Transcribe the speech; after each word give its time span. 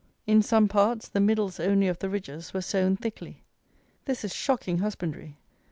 In 0.25 0.41
some 0.41 0.67
parts 0.67 1.07
the 1.07 1.19
middles 1.19 1.59
only 1.59 1.87
of 1.87 1.99
the 1.99 2.09
ridges 2.09 2.55
were 2.55 2.61
sown 2.63 2.97
thickly. 2.97 3.43
This 4.05 4.23
is 4.23 4.33
shocking 4.33 4.79
husbandry. 4.79 5.37